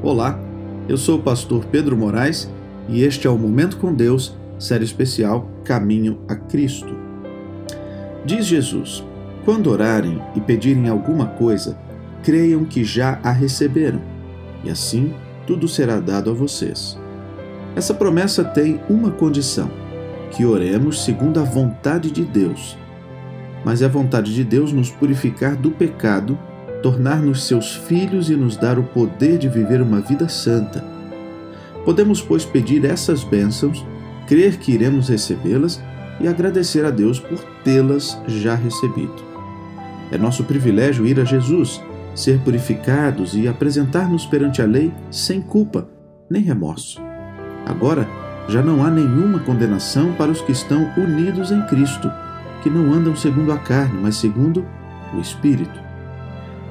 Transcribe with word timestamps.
Olá, 0.00 0.38
eu 0.88 0.96
sou 0.96 1.18
o 1.18 1.22
pastor 1.22 1.64
Pedro 1.64 1.96
Moraes 1.96 2.48
e 2.88 3.02
este 3.02 3.26
é 3.26 3.30
o 3.30 3.36
Momento 3.36 3.78
com 3.78 3.92
Deus, 3.92 4.32
série 4.56 4.84
especial 4.84 5.50
Caminho 5.64 6.20
a 6.28 6.36
Cristo. 6.36 6.96
Diz 8.24 8.46
Jesus: 8.46 9.02
Quando 9.44 9.68
orarem 9.68 10.22
e 10.36 10.40
pedirem 10.40 10.88
alguma 10.88 11.26
coisa, 11.26 11.76
creiam 12.22 12.64
que 12.64 12.84
já 12.84 13.18
a 13.24 13.32
receberam, 13.32 14.00
e 14.62 14.70
assim 14.70 15.12
tudo 15.44 15.66
será 15.66 15.98
dado 15.98 16.30
a 16.30 16.32
vocês. 16.32 16.96
Essa 17.74 17.92
promessa 17.92 18.44
tem 18.44 18.80
uma 18.88 19.10
condição: 19.10 19.68
que 20.30 20.46
oremos 20.46 21.04
segundo 21.04 21.40
a 21.40 21.44
vontade 21.44 22.12
de 22.12 22.24
Deus. 22.24 22.78
Mas 23.64 23.82
é 23.82 23.86
a 23.86 23.88
vontade 23.88 24.32
de 24.32 24.44
Deus 24.44 24.72
nos 24.72 24.92
purificar 24.92 25.56
do 25.56 25.72
pecado 25.72 26.38
tornar-nos 26.82 27.44
seus 27.44 27.74
filhos 27.74 28.30
e 28.30 28.36
nos 28.36 28.56
dar 28.56 28.78
o 28.78 28.82
poder 28.82 29.38
de 29.38 29.48
viver 29.48 29.80
uma 29.82 30.00
vida 30.00 30.28
santa. 30.28 30.84
Podemos, 31.84 32.20
pois, 32.20 32.44
pedir 32.44 32.84
essas 32.84 33.24
bênçãos, 33.24 33.84
crer 34.26 34.56
que 34.58 34.72
iremos 34.72 35.08
recebê-las 35.08 35.82
e 36.20 36.28
agradecer 36.28 36.84
a 36.84 36.90
Deus 36.90 37.18
por 37.18 37.38
tê-las 37.64 38.18
já 38.26 38.54
recebido. 38.54 39.28
É 40.10 40.18
nosso 40.18 40.44
privilégio 40.44 41.06
ir 41.06 41.18
a 41.20 41.24
Jesus, 41.24 41.80
ser 42.14 42.38
purificados 42.40 43.34
e 43.34 43.46
apresentar-nos 43.46 44.26
perante 44.26 44.60
a 44.60 44.66
lei 44.66 44.92
sem 45.10 45.40
culpa 45.40 45.88
nem 46.28 46.42
remorso. 46.42 47.00
Agora, 47.64 48.06
já 48.48 48.62
não 48.62 48.84
há 48.84 48.90
nenhuma 48.90 49.40
condenação 49.40 50.12
para 50.14 50.30
os 50.30 50.40
que 50.40 50.52
estão 50.52 50.90
unidos 50.96 51.50
em 51.50 51.62
Cristo, 51.66 52.10
que 52.62 52.70
não 52.70 52.92
andam 52.92 53.14
segundo 53.14 53.52
a 53.52 53.58
carne, 53.58 53.98
mas 54.00 54.16
segundo 54.16 54.64
o 55.14 55.20
Espírito. 55.20 55.87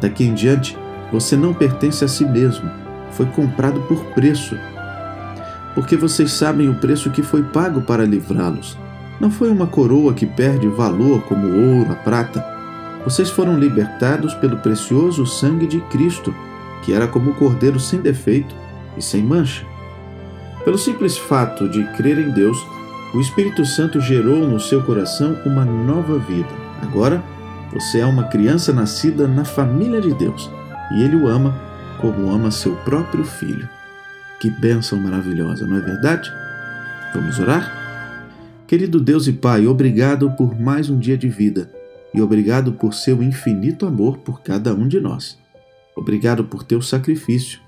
Daqui 0.00 0.24
em 0.24 0.34
diante, 0.34 0.76
você 1.12 1.36
não 1.36 1.52
pertence 1.52 2.04
a 2.04 2.08
si 2.08 2.24
mesmo, 2.24 2.70
foi 3.12 3.26
comprado 3.26 3.80
por 3.82 4.02
preço. 4.14 4.56
Porque 5.74 5.96
vocês 5.96 6.32
sabem 6.32 6.68
o 6.68 6.74
preço 6.74 7.10
que 7.10 7.22
foi 7.22 7.42
pago 7.42 7.82
para 7.82 8.04
livrá-los. 8.04 8.78
Não 9.20 9.30
foi 9.30 9.50
uma 9.50 9.66
coroa 9.66 10.14
que 10.14 10.26
perde 10.26 10.66
valor 10.68 11.22
como 11.22 11.46
ouro, 11.46 11.92
a 11.92 11.94
prata. 11.94 12.44
Vocês 13.04 13.30
foram 13.30 13.58
libertados 13.58 14.34
pelo 14.34 14.56
precioso 14.56 15.26
sangue 15.26 15.66
de 15.66 15.80
Cristo, 15.82 16.34
que 16.82 16.92
era 16.92 17.06
como 17.06 17.30
o 17.30 17.34
cordeiro 17.34 17.78
sem 17.78 18.00
defeito 18.00 18.54
e 18.96 19.02
sem 19.02 19.22
mancha. 19.22 19.64
Pelo 20.64 20.78
simples 20.78 21.16
fato 21.16 21.68
de 21.68 21.84
crer 21.96 22.18
em 22.18 22.30
Deus, 22.30 22.58
o 23.14 23.20
Espírito 23.20 23.64
Santo 23.64 24.00
gerou 24.00 24.46
no 24.46 24.60
seu 24.60 24.82
coração 24.82 25.36
uma 25.44 25.64
nova 25.64 26.18
vida. 26.18 26.48
Agora, 26.82 27.22
você 27.72 28.00
é 28.00 28.06
uma 28.06 28.24
criança 28.24 28.72
nascida 28.72 29.28
na 29.28 29.44
família 29.44 30.00
de 30.00 30.12
Deus 30.14 30.50
e 30.92 31.02
Ele 31.02 31.16
o 31.16 31.28
ama 31.28 31.56
como 32.00 32.30
ama 32.30 32.50
seu 32.50 32.74
próprio 32.76 33.24
filho. 33.24 33.68
Que 34.40 34.50
bênção 34.50 34.98
maravilhosa, 34.98 35.66
não 35.66 35.76
é 35.76 35.80
verdade? 35.80 36.32
Vamos 37.14 37.38
orar? 37.38 37.78
Querido 38.66 39.00
Deus 39.00 39.26
e 39.26 39.32
Pai, 39.32 39.66
obrigado 39.66 40.30
por 40.32 40.58
mais 40.58 40.88
um 40.88 40.98
dia 40.98 41.16
de 41.16 41.28
vida 41.28 41.70
e 42.12 42.20
obrigado 42.20 42.72
por 42.72 42.94
seu 42.94 43.22
infinito 43.22 43.86
amor 43.86 44.18
por 44.18 44.42
cada 44.42 44.74
um 44.74 44.88
de 44.88 44.98
nós. 44.98 45.38
Obrigado 45.96 46.44
por 46.44 46.64
teu 46.64 46.80
sacrifício. 46.80 47.60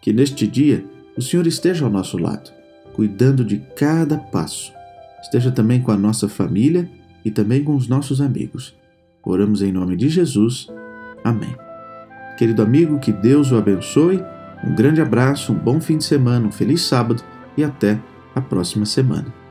Que 0.00 0.12
neste 0.12 0.46
dia 0.46 0.84
o 1.16 1.22
Senhor 1.22 1.46
esteja 1.46 1.84
ao 1.84 1.90
nosso 1.90 2.16
lado, 2.16 2.50
cuidando 2.92 3.44
de 3.44 3.58
cada 3.76 4.16
passo. 4.16 4.72
Esteja 5.22 5.50
também 5.50 5.80
com 5.80 5.90
a 5.90 5.96
nossa 5.96 6.28
família 6.28 6.88
e 7.24 7.30
também 7.30 7.62
com 7.62 7.74
os 7.74 7.86
nossos 7.86 8.20
amigos. 8.20 8.74
Oramos 9.24 9.62
em 9.62 9.72
nome 9.72 9.96
de 9.96 10.08
Jesus. 10.08 10.68
Amém. 11.22 11.54
Querido 12.36 12.62
amigo, 12.62 12.98
que 12.98 13.12
Deus 13.12 13.52
o 13.52 13.56
abençoe. 13.56 14.22
Um 14.64 14.74
grande 14.74 15.00
abraço, 15.00 15.52
um 15.52 15.58
bom 15.58 15.80
fim 15.80 15.98
de 15.98 16.04
semana, 16.04 16.46
um 16.46 16.52
feliz 16.52 16.82
sábado 16.82 17.22
e 17.56 17.62
até 17.62 17.98
a 18.34 18.40
próxima 18.40 18.84
semana. 18.84 19.41